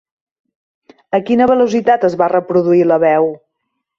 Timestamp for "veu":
3.07-3.31